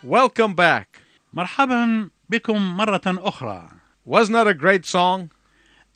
Welcome 0.03 0.53
back. 0.56 1.01
مرحبا 1.34 2.10
بكم 2.29 2.77
مرة 2.77 3.01
أخرى 3.08 3.70
Wasn't 4.06 4.34
that 4.34 4.48
a 4.48 4.53
great 4.53 4.86
song? 4.86 5.29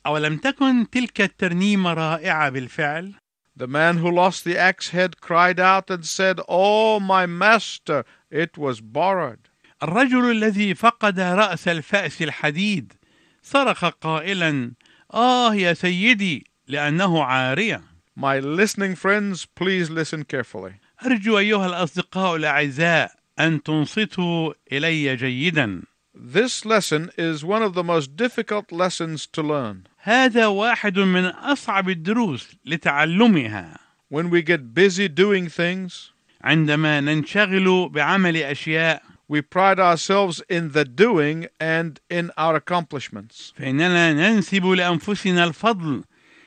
أولم 0.06 0.36
تكن 0.36 0.90
تلك 0.90 1.20
الترنيمة 1.20 1.94
رائعة 1.94 2.50
بالفعل؟ 2.50 3.14
The 3.56 3.66
man 3.68 3.98
who 3.98 4.10
lost 4.10 4.44
the 4.44 4.58
axe 4.58 4.88
head 4.88 5.20
cried 5.20 5.60
out 5.60 5.88
and 5.88 6.04
said, 6.04 6.40
Oh, 6.48 6.98
my 6.98 7.26
master, 7.26 8.04
it 8.30 8.58
was 8.58 8.80
borrowed. 8.80 9.48
الرجل 9.82 10.30
الذي 10.30 10.74
فقد 10.74 11.20
رأس 11.20 11.68
الفأس 11.68 12.22
الحديد 12.22 12.92
صرخ 13.42 13.84
قائلا 13.84 14.72
آه 15.14 15.54
يا 15.54 15.72
سيدي 15.74 16.46
لأنه 16.68 17.24
عارية 17.24 17.82
My 18.16 18.38
listening 18.38 18.94
friends, 18.94 19.44
please 19.44 19.90
listen 19.90 20.22
carefully. 20.24 20.74
أرجو 21.06 21.38
أيها 21.38 21.66
الأصدقاء 21.66 22.36
الأعزاء 22.36 23.10
أن 23.40 23.62
تنصتوا 23.62 24.52
إلي 24.72 25.16
جيدا 25.16 25.82
This 26.16 26.64
lesson 26.64 27.10
is 27.18 27.44
one 27.44 27.62
of 27.62 27.74
the 27.74 27.82
most 27.82 28.16
difficult 28.16 28.70
lessons 28.72 29.26
to 29.26 29.42
learn. 29.42 29.84
هذا 30.02 30.46
واحد 30.46 30.98
من 30.98 31.24
أصعب 31.24 31.88
الدروس 31.90 32.56
لتعلمها 32.64 33.78
When 34.10 34.30
we 34.30 34.42
get 34.42 34.74
busy 34.74 35.08
doing 35.08 35.48
things, 35.48 36.12
عندما 36.44 37.00
ننشغل 37.00 37.88
بعمل 37.88 38.36
أشياء 38.36 39.02
we 39.27 39.41
pride 39.41 39.79
ourselves 39.79 40.41
in 40.49 40.71
the 40.71 40.83
doing 40.85 41.47
and 41.59 41.99
in 42.09 42.31
our 42.37 42.55
accomplishments. 42.55 43.53
فإننا 43.57 44.13
ننسب 44.13 44.65
لأنفسنا 44.65 45.43
الفضل 45.43 46.03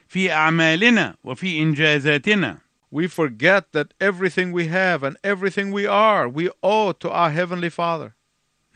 في 0.09 0.33
أعمالنا 0.33 1.14
وفي 1.25 1.62
إنجازاتنا 1.62 2.59
We 2.91 3.07
forget 3.07 3.73
that 3.73 3.95
everything 4.00 4.52
we 4.52 4.67
have 4.67 5.02
and 5.02 5.17
everything 5.25 5.73
we 5.73 5.87
are, 5.87 6.29
we 6.29 6.50
owe 6.62 6.93
to 6.93 7.11
our 7.11 7.31
Heavenly 7.31 7.71
Father. 7.71 8.14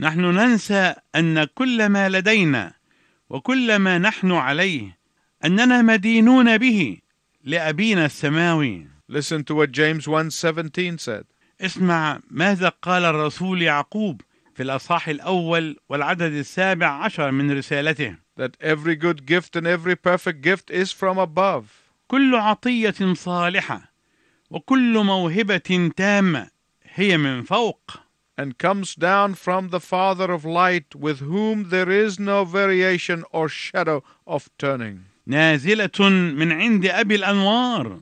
نحن 0.00 0.20
ننسى 0.20 0.94
أن 1.14 1.44
كل 1.44 1.86
ما 1.86 2.08
لدينا 2.08 2.72
وكل 3.30 3.76
ما 3.76 3.98
نحن 3.98 4.32
عليه 4.32 4.96
أننا 5.44 5.82
مدينون 5.82 6.58
به 6.58 6.98
لأبينا 7.44 8.06
السماوي 8.06 8.86
Listen 9.08 9.44
to 9.44 9.54
what 9.54 9.70
James 9.70 10.06
1:17 10.06 10.98
said. 10.98 11.26
اسمع 11.61 12.19
ماذا 12.29 12.69
قال 12.69 13.05
الرسول 13.05 13.61
يعقوب 13.61 14.21
في 14.55 14.63
الأصحاح 14.63 15.07
الأول 15.07 15.77
والعدد 15.89 16.33
السابع 16.33 16.87
عشر 16.87 17.31
من 17.31 17.57
رسالته 17.57 18.15
that 18.39 18.57
every 18.61 18.95
good 18.95 19.25
gift 19.25 19.55
and 19.55 19.67
every 19.67 19.95
perfect 19.95 20.41
gift 20.41 20.69
is 20.71 20.91
from 20.91 21.17
above, 21.17 21.63
كل 22.07 22.35
عطية 22.35 23.13
صالحة 23.13 23.81
وكل 24.49 25.03
موهبة 25.03 25.91
تامة 25.97 26.47
هي 26.83 27.17
من 27.17 27.43
فوق 27.43 27.91
and 28.37 28.57
comes 28.57 28.95
down 28.95 29.35
from 29.35 29.69
the 29.69 29.79
Father 29.79 30.31
of 30.31 30.43
light, 30.45 30.95
with 30.95 31.19
whom 31.19 31.69
there 31.69 31.91
is 31.91 32.19
no 32.19 32.43
variation 32.43 33.23
or 33.31 33.47
shadow 33.49 34.03
of 34.25 34.49
turning. 34.57 35.05
نازلة 35.27 36.09
من 36.09 36.51
عند 36.51 36.85
أبي 36.85 37.15
الأنوار 37.15 37.99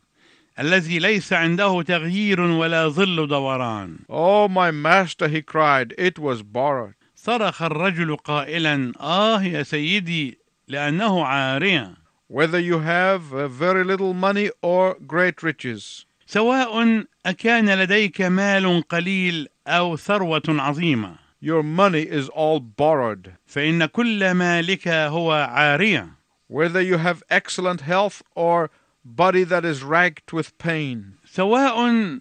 الذي 0.59 0.99
ليس 0.99 1.33
عنده 1.33 1.81
تغيير 1.81 2.41
ولا 2.41 2.87
ظل 2.87 3.27
دوران 3.27 3.97
Oh, 4.09 4.47
my 4.47 4.71
master, 4.71 5.27
he 5.27 5.41
cried, 5.41 5.93
it 5.97 6.19
was 6.19 6.41
borrowed. 6.41 6.93
صرخ 7.15 7.61
الرجل 7.61 8.15
قائلا 8.15 8.93
آه 8.99 9.43
يا 9.43 9.63
سيدي 9.63 10.37
لأنه 10.67 11.25
عارية 11.25 11.93
Whether 12.31 12.59
you 12.59 12.79
have 12.79 13.33
uh, 13.33 13.47
very 13.47 13.83
little 13.83 14.13
money 14.13 14.49
or 14.61 14.95
great 15.07 15.41
riches, 15.43 16.05
سواء 16.27 17.03
أكان 17.25 17.69
لديك 17.69 18.21
مال 18.21 18.83
قليل 18.89 19.47
أو 19.67 19.97
ثروة 19.97 20.43
عظيمة 20.49 21.15
your 21.41 21.63
money 21.63 22.03
is 22.03 22.27
all 22.29 22.59
borrowed. 22.59 23.31
فإن 23.45 23.85
كل 23.85 24.31
مالك 24.31 24.87
هو 24.87 25.31
عارية 25.31 26.07
Whether 26.51 26.81
you 26.81 26.97
have 26.97 27.23
excellent 27.29 27.81
health 27.81 28.21
or 28.35 28.69
body 29.08 29.44
that 29.44 29.64
is 29.64 29.82
racked 29.82 30.32
with 30.32 30.56
pain, 30.58 31.16
سواء 31.24 32.18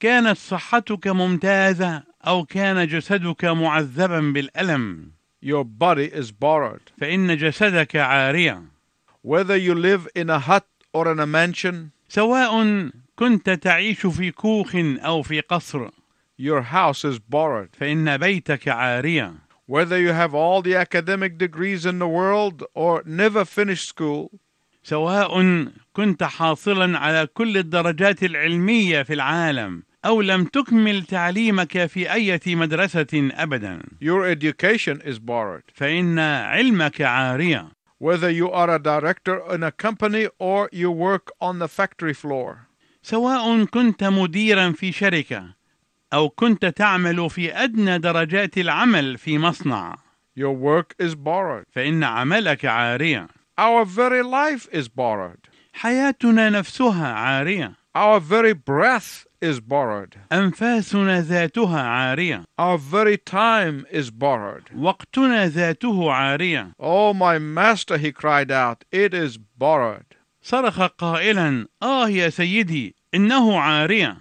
كانت 0.00 0.36
صحتك 0.36 1.06
ممتازة 1.08 2.02
أو 2.26 2.44
كان 2.44 2.86
جسدك 2.86 3.44
معذبا 3.44 4.20
بالألم 4.20 5.12
your 5.44 5.64
body 5.64 6.06
is 6.06 6.32
borrowed. 6.32 6.90
فإن 7.00 7.36
جسدك 7.36 7.96
عارية 7.96 8.62
Whether 9.22 9.56
you 9.56 9.74
live 9.74 10.08
in 10.14 10.30
a 10.30 10.38
hut 10.38 10.66
or 10.92 11.10
in 11.10 11.20
a 11.20 11.26
mansion, 11.26 11.90
سواء 12.08 12.90
كنت 13.16 13.50
تعيش 13.50 14.06
في 14.06 14.30
كوخ 14.30 14.74
أو 14.76 15.22
في 15.22 15.40
قصر 15.40 15.90
your 16.38 16.62
house 16.62 17.04
is 17.04 17.18
borrowed. 17.18 17.76
فإن 17.78 18.16
بيتك 18.16 18.68
عارية 18.68 19.34
Whether 19.66 19.98
you 19.98 20.12
have 20.12 20.34
all 20.34 20.60
the 20.60 20.76
academic 20.76 21.38
degrees 21.38 21.86
in 21.86 21.98
the 21.98 22.08
world 22.08 22.64
or 22.74 23.02
never 23.06 23.44
finish 23.46 23.86
school, 23.86 24.30
سواء 24.83 25.65
كنت 25.93 26.23
حاصلا 26.23 26.99
على 26.99 27.27
كل 27.33 27.57
الدرجات 27.57 28.23
العلمية 28.23 29.03
في 29.03 29.13
العالم 29.13 29.83
أو 30.05 30.21
لم 30.21 30.43
تكمل 30.45 31.03
تعليمك 31.03 31.85
في 31.85 32.11
أي 32.13 32.39
مدرسة 32.47 33.07
أبدا 33.13 33.81
Your 34.01 34.25
education 34.25 35.01
is 35.01 35.19
borrowed. 35.19 35.63
فإن 35.73 36.19
علمك 36.19 37.01
عارية 37.01 37.69
Whether 37.99 38.29
you 38.29 38.49
are 38.49 38.69
a 38.69 38.79
director 38.79 39.41
in 39.53 39.61
a 39.61 39.71
company 39.71 40.27
or 40.39 40.69
you 40.71 40.89
work 40.89 41.31
on 41.41 41.59
the 41.59 41.67
factory 41.67 42.13
floor. 42.13 42.55
سواء 43.03 43.65
كنت 43.65 44.03
مديرا 44.03 44.71
في 44.71 44.91
شركة 44.91 45.43
أو 46.13 46.29
كنت 46.29 46.65
تعمل 46.65 47.29
في 47.29 47.53
أدنى 47.53 47.97
درجات 47.99 48.57
العمل 48.57 49.17
في 49.17 49.37
مصنع 49.37 49.95
Your 50.39 50.53
work 50.53 50.95
is 51.05 51.15
borrowed. 51.15 51.63
فإن 51.71 52.03
عملك 52.03 52.65
عارية 52.65 53.27
Our 53.58 53.84
very 53.84 54.22
life 54.22 54.68
is 54.70 54.86
borrowed. 54.88 55.48
حياتنا 55.72 56.50
نفسها 56.50 57.12
عارية 57.14 57.74
Our 57.96 58.20
very 58.20 58.52
breath 58.52 59.26
is 59.40 59.58
borrowed. 59.60 60.16
أنفاسنا 60.32 61.20
ذاتها 61.22 61.82
عارية 61.82 62.44
Our 62.58 62.78
very 62.78 63.16
time 63.16 63.86
is 63.90 64.10
borrowed. 64.12 64.70
وقتنا 64.72 65.48
ذاته 65.48 66.12
عارية 66.12 66.74
Oh, 66.78 67.12
my 67.12 67.38
master, 67.38 67.98
he 67.98 68.12
cried 68.12 68.52
out, 68.52 68.84
it 68.92 69.12
is 69.12 69.36
borrowed. 69.36 70.14
صرخ 70.42 70.78
قائلا 70.98 71.66
آه 71.82 72.08
يا 72.08 72.30
سيدي 72.30 72.94
إنه 73.14 73.58
عارية 73.60 74.16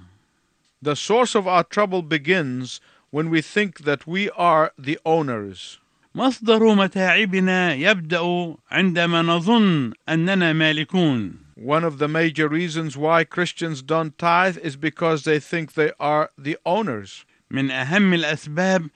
The 0.82 0.96
source 0.96 1.36
of 1.36 1.48
our 1.48 1.64
trouble 1.64 2.02
begins 2.02 2.82
when 3.12 3.30
we 3.30 3.42
think 3.42 3.80
that 3.84 4.08
we 4.08 4.30
are 4.32 4.72
the 4.78 4.98
owners. 5.06 5.80
مصدر 6.19 6.75
متاعبنا 6.75 7.75
يبدأ 7.75 8.55
عندما 8.71 9.23
نظن 9.23 9.93
أننا 10.09 10.53
مالكون 10.53 11.35
One 11.57 11.85
of 11.85 11.99
the 11.99 12.09
major 12.09 12.49
reasons 12.49 12.97
why 12.97 13.23
Christians 13.23 13.83
don't 13.83 14.19
tithe 14.19 14.59
is 14.59 14.75
because 14.77 15.23
they 15.23 15.39
think 15.39 15.75
they 15.75 15.93
are 16.01 16.31
the 16.37 16.57
owners. 16.67 17.25
من 17.51 17.71
أهم 17.71 18.15
الأسباب 18.15 18.89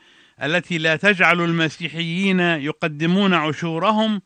التي 0.43 0.79
لا 0.79 0.97
تجعل 0.97 1.41
المسيحيين 1.41 2.41
يقدمون 2.41 3.35
عشورهم 3.35 4.23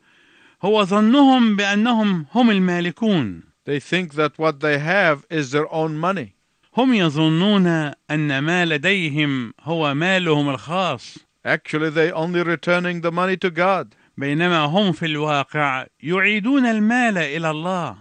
هو 0.63 0.85
ظنهم 0.85 1.57
بأنهم 1.57 2.27
هم 2.35 2.51
المالكون 2.51 3.43
They 3.67 3.79
think 3.81 4.15
that 4.15 4.39
what 4.39 4.61
they 4.61 4.79
have 4.79 5.27
is 5.31 5.51
their 5.51 5.71
own 5.71 5.99
money. 5.99 6.33
هم 6.77 6.95
يظنون 6.95 7.67
أن 8.11 8.39
ما 8.39 8.65
لديهم 8.65 9.53
هو 9.61 9.95
مالهم 9.95 10.49
الخاص 10.49 11.26
Actually, 11.47 11.91
they 11.91 12.11
only 12.11 12.43
returning 12.43 13.03
the 13.03 13.13
money 13.13 13.37
to 13.37 13.51
God. 13.51 13.95
بينما 14.19 14.65
هم 14.65 14.93
في 14.93 15.07
الواقع 15.07 15.87
يعيدون 16.01 16.67
المال 16.67 17.19
إلى 17.19 17.51
الله 17.51 17.97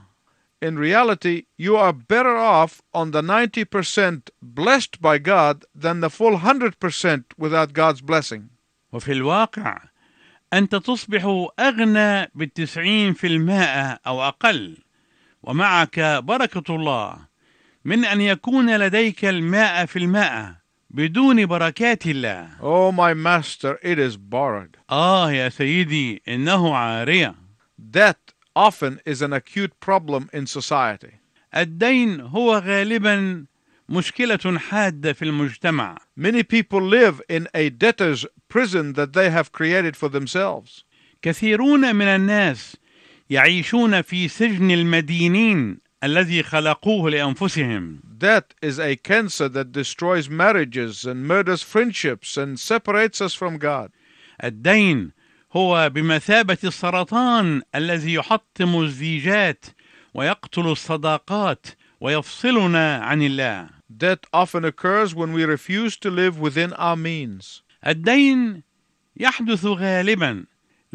In 0.61 0.79
reality, 0.79 1.43
you 1.57 1.75
are 1.77 1.93
better 1.93 2.35
off 2.35 2.81
on 2.91 3.11
the 3.11 3.21
90% 3.21 4.29
blessed 4.41 4.99
by 4.99 5.19
God 5.19 5.63
than 5.75 5.99
the 5.99 6.09
full 6.09 6.39
100% 6.39 7.23
without 7.37 7.73
God's 7.73 8.01
blessing. 8.01 8.49
وفي 8.91 9.11
الواقع 9.11 9.77
أنت 10.53 10.75
تصبح 10.75 11.49
أغنى 11.59 12.31
بالتسعين 12.35 13.13
في 13.13 13.27
المائة 13.27 13.99
أو 14.07 14.23
أقل 14.23 14.77
ومعك 15.43 15.99
بركة 15.99 16.75
الله 16.75 17.17
من 17.85 18.05
أن 18.05 18.21
يكون 18.21 18.77
لديك 18.77 19.25
المائة 19.25 19.85
في 19.85 19.99
المائة 19.99 20.64
بدون 20.95 21.45
بركات 21.45 22.07
الله 22.07 22.49
Oh, 22.61 22.91
my 22.91 23.13
master, 23.13 23.77
it 23.83 23.99
is 23.99 24.15
borrowed. 24.17 24.77
آه 24.89 25.31
يا 25.31 25.49
سيدي 25.49 26.21
إنه 26.27 26.75
عارية 26.75 27.35
Debt 27.91 28.33
often 28.55 28.99
is 29.05 29.21
an 29.21 29.33
acute 29.33 29.79
problem 29.81 30.29
in 30.33 30.45
society. 30.45 31.19
الدين 31.55 32.21
هو 32.21 32.57
غالبا 32.57 33.45
مشكلة 33.89 34.57
حادة 34.59 35.13
في 35.13 35.25
المجتمع 35.25 35.97
Many 36.19 36.43
people 36.43 36.81
live 36.81 37.21
in 37.29 37.47
a 37.53 37.69
debtor's 37.69 38.25
prison 38.47 38.93
that 38.93 39.11
they 39.13 39.29
have 39.29 39.51
created 39.51 39.95
for 39.97 40.07
themselves. 40.09 40.83
كثيرون 41.21 41.95
من 41.95 42.05
الناس 42.07 42.77
يعيشون 43.29 44.01
في 44.01 44.27
سجن 44.27 44.71
المدينين 44.71 45.84
الذي 46.05 46.43
خلقوه 46.43 47.09
لأنفسهم 47.09 47.99
Debt 48.19 48.53
is 48.61 48.79
a 48.79 48.95
cancer 48.95 49.49
that 49.49 49.71
destroys 49.71 50.29
marriages 50.29 51.03
and 51.03 51.27
murders 51.27 51.63
friendships 51.63 52.37
and 52.37 52.59
separates 52.59 53.21
us 53.21 53.33
from 53.33 53.57
God. 53.57 53.91
الدين 54.43 55.11
هو 55.51 55.89
بمثابة 55.89 56.57
السرطان 56.63 57.61
الذي 57.75 58.13
يحطم 58.13 58.81
الزيجات 58.81 59.65
ويقتل 60.13 60.67
الصداقات 60.67 61.67
ويفصلنا 62.01 62.97
عن 62.97 63.21
الله. 63.21 63.69
Debt 63.97 64.27
often 64.31 64.63
occurs 64.63 65.15
when 65.15 65.33
we 65.33 65.43
refuse 65.43 65.97
to 65.97 66.11
live 66.11 66.39
within 66.39 66.73
our 66.73 66.95
means. 66.95 67.63
الدين 67.87 68.63
يحدث 69.17 69.65
غالبا 69.65 70.45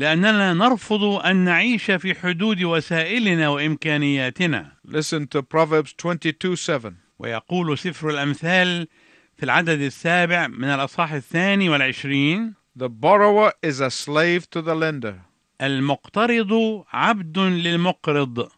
لأننا 0.00 0.54
نرفض 0.54 1.02
أن 1.04 1.36
نعيش 1.36 1.90
في 1.90 2.14
حدود 2.14 2.62
وسائلنا 2.62 3.48
وإمكانياتنا. 3.48 4.72
Listen 4.88 5.26
to 5.26 5.42
Proverbs 5.42 5.94
22 5.98 6.56
7. 6.56 6.92
ويقول 7.18 7.78
سفر 7.78 8.10
الأمثال 8.10 8.88
في 9.36 9.42
العدد 9.42 9.80
السابع 9.80 10.46
من 10.46 10.64
الأصحاح 10.68 11.12
الثاني 11.12 11.68
والعشرين 11.68 12.54
The 12.76 12.88
borrower 12.88 13.52
is 13.62 13.80
a 13.80 13.90
slave 13.90 14.48
to 14.50 14.62
the 14.62 14.74
lender. 14.74 15.14
المقترض 15.60 16.84
عبد 16.92 17.38
للمقرض 17.38 18.48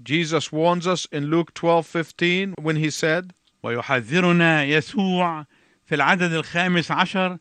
Jesus 0.00 0.52
warns 0.52 0.86
us 0.86 1.06
in 1.12 1.24
Luke 1.30 1.52
12:15 1.54 2.54
when 2.62 2.76
he 2.76 2.90
said, 2.90 3.32
ويحذرنا 3.62 4.64
يسوع 4.64 5.46
في 5.84 5.94
العدد 5.94 6.32
الخامس 6.32 6.90
عشر 6.90 7.38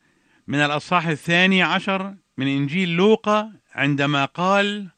من 0.48 0.60
الأصحاح 0.60 1.08
الثاني 1.08 1.64
عشر 1.64 2.16
من 2.39 2.47
إنجيل 2.47 2.97
لوقا 2.97 3.53
عندما 3.75 4.25
قال 4.25 4.91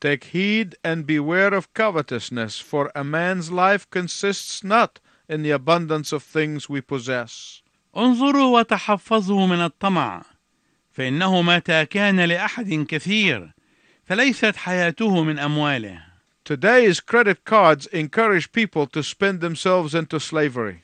Take 0.00 0.24
heed 0.24 0.76
and 0.84 1.06
beware 1.06 1.52
of 1.52 1.74
covetousness, 1.74 2.60
for 2.60 2.92
a 2.94 3.02
man's 3.02 3.50
life 3.50 3.90
consists 3.90 4.62
not 4.62 5.00
in 5.28 5.42
the 5.42 5.50
abundance 5.50 6.12
of 6.12 6.22
things 6.22 6.68
we 6.68 6.80
possess. 6.80 7.62
انظروا 7.96 8.60
وتحفظوا 8.60 9.46
من 9.46 9.64
الطمع 9.64 10.22
فإنه 10.92 11.42
متى 11.42 11.86
كان 11.86 12.20
لأحد 12.20 12.86
كثير 12.88 13.52
فليست 14.04 14.56
حياته 14.56 15.22
من 15.24 15.38
أمواله 15.38 16.02
Today's 16.44 17.00
credit 17.00 17.44
cards 17.44 17.86
encourage 17.88 18.52
people 18.52 18.86
to 18.86 19.02
spend 19.02 19.40
themselves 19.40 19.94
into 19.94 20.18
slavery. 20.18 20.81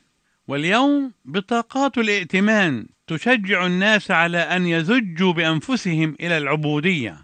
واليوم 0.49 1.12
بطاقات 1.25 1.97
الائتمان 1.97 2.88
تشجع 3.07 3.65
الناس 3.65 4.12
على 4.12 4.38
أن 4.38 4.67
يزجوا 4.67 5.33
بأنفسهم 5.33 6.15
إلى 6.19 6.38
العبودية 6.38 7.17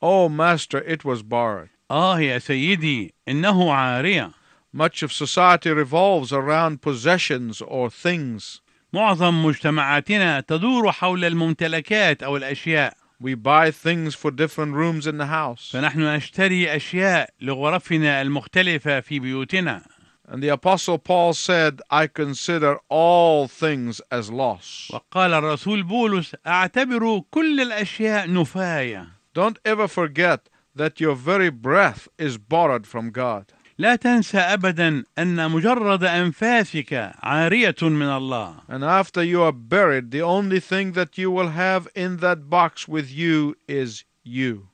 Oh, 0.00 0.28
Master, 0.28 0.78
it 0.78 1.04
was 1.04 1.22
borrowed. 1.22 1.68
آه 1.90 2.20
يا 2.20 2.38
سيدي 2.38 3.14
إنه 3.28 3.72
عارية 3.72 4.30
Much 4.76 5.02
of 5.02 5.12
society 5.12 5.70
revolves 5.70 6.32
around 6.32 6.80
possessions 6.82 7.60
or 7.62 7.90
things. 7.90 8.60
معظم 8.92 9.44
مجتمعاتنا 9.44 10.40
تدور 10.40 10.92
حول 10.92 11.24
الممتلكات 11.24 12.22
أو 12.22 12.36
الأشياء 12.36 12.94
We 13.20 13.34
buy 13.34 13.72
things 13.72 14.14
for 14.14 14.30
different 14.30 14.74
rooms 14.74 15.06
in 15.06 15.18
the 15.18 15.26
house. 15.26 15.72
فنحن 15.72 16.00
نشتري 16.00 16.76
أشياء 16.76 17.30
لغرفنا 17.40 18.22
المختلفة 18.22 19.00
في 19.00 19.18
بيوتنا 19.20 19.82
And 20.27 20.41
the 20.41 20.49
Apostle 20.49 20.97
Paul 20.99 21.33
said, 21.33 21.81
I 21.89 22.07
consider 22.07 22.79
all 22.89 23.47
things 23.47 24.01
as 24.09 24.31
loss. 24.31 24.89
وقال 24.93 25.33
الرسول 25.33 25.83
بولس 25.83 26.35
أعتبر 26.47 27.23
كل 27.31 27.61
الأشياء 27.61 28.31
نفاية 28.31 29.07
Don't 29.33 29.59
ever 29.65 29.87
forget 29.87 30.49
that 30.75 30.99
your 31.01 31.15
very 31.15 31.49
breath 31.49 32.07
is 32.17 32.37
borrowed 32.37 32.87
from 32.87 33.11
God. 33.11 33.51
لا 33.77 33.95
تنسى 33.95 34.37
أبدا 34.37 35.03
أن 35.19 35.51
مجرد 35.51 36.03
أنفاسك 36.03 37.11
عارية 37.23 37.75
من 37.81 38.07
الله 38.07 38.55
And 38.69 38.83
after 38.83 39.23
you 39.23 39.41
are 39.41 39.51
buried, 39.51 40.11
the 40.11 40.21
only 40.21 40.59
thing 40.59 40.93
that 40.93 41.17
you 41.17 41.31
will 41.31 41.49
have 41.49 41.87
in 41.95 42.17
that 42.17 42.49
box 42.49 42.87
with 42.87 43.11
you 43.11 43.55
is 43.67 44.03
you. 44.23 44.67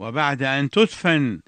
وبعد 0.00 0.42
أن 0.42 0.70
تدفن 0.70 1.40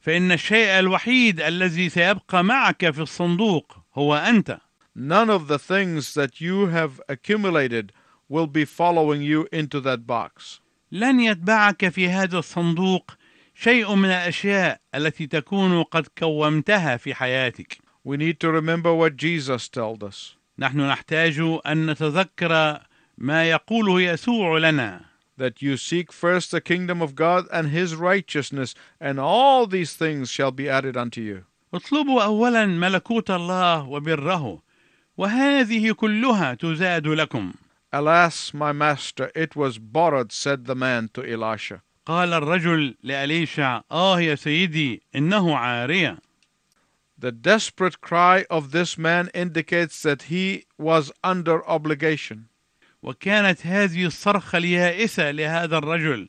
فإن 0.00 0.32
الشيء 0.32 0.78
الوحيد 0.78 1.40
الذي 1.40 1.88
سيبقى 1.88 2.44
معك 2.44 2.90
في 2.90 3.02
الصندوق 3.02 3.76
هو 3.94 4.14
أنت. 4.16 4.58
None 4.96 5.30
of 5.30 5.46
the 5.46 5.58
things 5.58 6.14
that 6.14 6.40
you 6.40 6.66
have 6.66 7.00
accumulated 7.08 7.92
will 8.28 8.46
be 8.46 8.64
following 8.64 9.22
you 9.22 9.46
into 9.52 9.80
that 9.80 10.06
box. 10.06 10.60
لن 10.92 11.20
يتبعك 11.20 11.88
في 11.88 12.08
هذا 12.08 12.38
الصندوق 12.38 13.10
شيء 13.54 13.94
من 13.94 14.08
الأشياء 14.08 14.80
التي 14.94 15.26
تكون 15.26 15.82
قد 15.82 16.06
كومتها 16.18 16.96
في 16.96 17.14
حياتك. 17.14 17.78
We 18.04 18.16
need 18.16 18.40
to 18.40 18.50
remember 18.50 18.94
what 18.94 19.16
Jesus 19.16 19.68
told 19.68 20.02
us. 20.02 20.36
نحن 20.58 20.80
نحتاج 20.80 21.40
أن 21.66 21.86
نتذكر 21.86 22.80
ما 23.18 23.50
يقوله 23.50 24.00
يسوع 24.00 24.58
لنا. 24.58 25.09
that 25.39 25.61
you 25.61 25.77
seek 25.77 26.11
first 26.11 26.51
the 26.51 26.61
kingdom 26.61 27.01
of 27.01 27.15
God 27.15 27.45
and 27.51 27.69
his 27.69 27.95
righteousness, 27.95 28.73
and 28.99 29.19
all 29.19 29.67
these 29.67 29.93
things 29.93 30.29
shall 30.29 30.51
be 30.51 30.69
added 30.69 30.95
unto 30.95 31.21
you. 31.21 31.45
اطلبوا 31.73 32.23
أولا 32.23 32.65
ملكوت 32.65 33.31
الله 33.31 33.83
وبره 33.89 34.61
وهذه 35.17 35.91
كلها 35.91 36.53
تزاد 36.53 37.07
لكم 37.07 37.53
Alas, 37.93 38.53
my 38.53 38.73
master, 38.73 39.31
it 39.33 39.55
was 39.55 39.77
borrowed, 39.77 40.31
said 40.31 40.65
the 40.65 40.75
man 40.75 41.09
to 41.13 41.23
Elisha. 41.23 41.81
قال 42.05 42.33
الرجل 42.33 42.95
لأليشع 43.03 43.81
آه 43.91 44.21
يا 44.21 44.35
سيدي 44.35 45.01
إنه 45.15 45.57
عارية 45.57 46.19
The 47.17 47.31
desperate 47.31 48.01
cry 48.01 48.45
of 48.49 48.71
this 48.71 48.97
man 48.97 49.29
indicates 49.33 50.01
that 50.03 50.23
he 50.23 50.65
was 50.77 51.11
under 51.23 51.65
obligation. 51.67 52.48
وكانت 53.02 53.66
هذه 53.66 54.06
الصرخة 54.06 54.58
اليائسة 54.58 55.30
لهذا 55.30 55.78
الرجل 55.78 56.28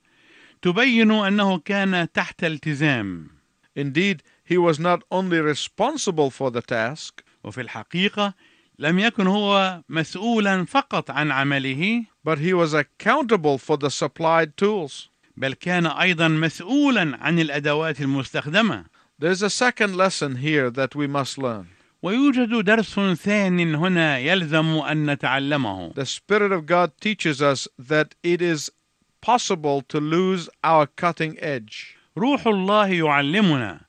تبين 0.62 1.12
أنه 1.12 1.60
كان 1.60 2.12
تحت 2.12 2.44
التزام 2.44 3.28
Indeed, 3.76 4.22
he 4.44 4.58
was 4.58 4.80
not 4.80 5.02
only 5.10 5.40
responsible 5.40 6.30
for 6.30 6.52
the 6.52 6.62
task, 6.62 7.24
وفي 7.44 7.62
الحقيقة 7.62 8.34
لم 8.80 9.00
يكن 9.00 9.28
هو 9.28 9.82
مسؤولا 9.90 10.66
فقط 10.66 11.12
عن 11.12 11.32
عمله 11.32 12.06
but 12.24 12.38
he 12.40 12.54
was 12.54 12.74
accountable 12.74 13.58
for 13.58 13.78
the 13.78 13.90
supplied 13.90 14.58
tools. 14.58 15.10
بل 15.38 15.54
كان 15.54 15.86
أيضا 15.86 16.28
مسؤولا 16.28 17.18
عن 17.22 17.40
الأدوات 17.40 18.02
المستخدمة 18.02 18.86
There's 19.20 19.44
a 19.44 19.50
second 19.50 19.96
lesson 19.96 20.38
here 20.38 20.70
that 20.72 20.96
we 20.96 21.08
must 21.08 21.38
learn. 21.38 21.68
ويوجد 22.04 22.66
درس 22.66 23.00
ثان 23.00 23.76
هنا 23.76 24.18
يلزم 24.18 24.66
أن 24.66 25.06
نتعلمه 25.06 25.94
The 25.94 26.06
Spirit 26.06 26.52
of 26.52 26.66
God 26.66 26.92
teaches 27.00 27.42
us 27.42 27.68
that 27.78 28.16
it 28.24 28.42
is 28.42 28.72
possible 29.22 29.82
to 29.84 30.00
lose 30.00 30.50
our 30.64 30.88
cutting 30.88 31.38
edge. 31.40 31.96
روح 32.18 32.48
الله 32.48 32.88
يعلمنا 32.88 33.82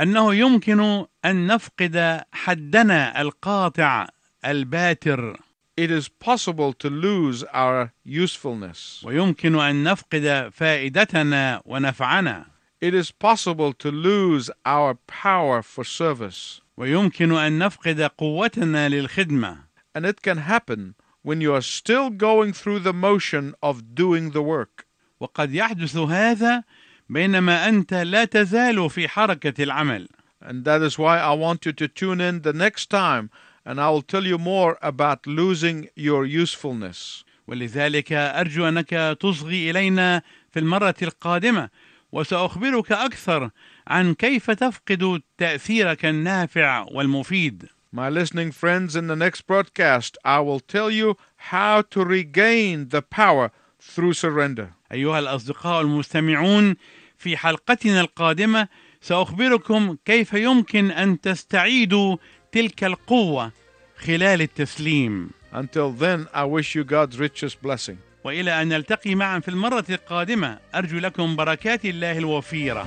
أنه 0.00 0.34
يمكن 0.34 1.06
أن 1.24 1.46
نفقد 1.46 2.22
حدنا 2.32 3.20
القاطع 3.20 4.06
الباتر 4.44 5.36
It 5.76 5.90
is 5.90 6.08
possible 6.08 6.72
to 6.72 6.88
lose 6.88 7.42
our 7.52 7.92
usefulness. 8.04 9.04
ويمكن 9.04 9.60
أن 9.60 9.84
نفقد 9.84 10.50
فائدتنا 10.54 11.62
ونفعنا 11.66 12.46
It 12.80 12.94
is 12.94 13.10
possible 13.10 13.72
to 13.74 13.90
lose 13.90 14.50
our 14.64 14.94
power 15.06 15.62
for 15.62 15.84
service. 15.84 16.60
ويمكن 16.76 17.32
أن 17.32 17.58
نفقد 17.58 18.00
قوتنا 18.00 18.88
للخدمة 18.88 19.56
And 19.94 20.04
it 20.06 20.22
can 20.22 20.38
happen 20.38 20.94
when 21.22 21.40
you 21.40 21.54
are 21.54 21.62
still 21.62 22.10
going 22.10 22.52
through 22.52 22.80
the 22.80 22.92
motion 22.92 23.54
of 23.62 23.94
doing 23.94 24.30
the 24.30 24.42
work. 24.42 24.86
وقد 25.20 25.54
يحدث 25.54 25.96
هذا 25.96 26.64
بينما 27.08 27.68
أنت 27.68 27.94
لا 27.94 28.24
تزال 28.24 28.90
في 28.90 29.08
حركة 29.08 29.62
العمل 29.64 30.08
And 30.42 30.64
that 30.64 30.82
is 30.82 30.98
why 30.98 31.18
I 31.18 31.32
want 31.32 31.64
you 31.64 31.72
to 31.72 31.88
tune 31.88 32.20
in 32.20 32.42
the 32.42 32.52
next 32.52 32.90
time 32.90 33.30
and 33.64 33.80
I 33.80 33.88
will 33.90 34.02
tell 34.02 34.24
you 34.26 34.36
more 34.36 34.78
about 34.82 35.26
losing 35.26 35.88
your 35.94 36.26
usefulness. 36.26 37.24
ولذلك 37.48 38.12
أرجو 38.12 38.68
أنك 38.68 39.18
تصغي 39.20 39.70
إلينا 39.70 40.22
في 40.50 40.58
المرة 40.58 40.94
القادمة 41.02 41.68
وسأخبرك 42.12 42.92
أكثر 42.92 43.50
عن 43.88 44.14
كيف 44.14 44.50
تفقد 44.50 45.22
تأثيرك 45.38 46.04
النافع 46.04 46.86
والمفيد 46.90 47.68
My 47.92 48.08
listening 48.08 48.50
friends, 48.50 48.96
in 48.96 49.06
the 49.06 49.14
next 49.14 49.46
broadcast, 49.46 50.18
I 50.24 50.40
will 50.40 50.58
tell 50.58 50.90
you 50.90 51.16
how 51.36 51.82
to 51.92 52.04
regain 52.04 52.88
the 52.88 53.02
power 53.02 53.52
through 53.80 54.14
surrender. 54.14 54.72
أيها 54.92 55.18
الأصدقاء 55.18 55.80
المستمعون 55.80 56.74
في 57.18 57.36
حلقتنا 57.36 58.00
القادمة 58.00 58.68
سأخبركم 59.00 59.96
كيف 60.04 60.32
يمكن 60.34 60.90
أن 60.90 61.20
تستعيدوا 61.20 62.16
تلك 62.52 62.84
القوة 62.84 63.52
خلال 63.98 64.42
التسليم 64.42 65.30
Until 65.52 65.90
then, 65.92 66.26
I 66.34 66.44
wish 66.44 66.74
you 66.74 66.82
God's 66.84 67.18
richest 67.18 67.62
blessing. 67.62 67.96
وإلى 68.24 68.62
أن 68.62 68.68
نلتقي 68.68 69.14
معا 69.14 69.40
في 69.40 69.48
المرة 69.48 69.84
القادمة 69.90 70.58
أرجو 70.74 70.98
لكم 70.98 71.36
بركات 71.36 71.84
الله 71.84 72.18
الوفيرة 72.18 72.86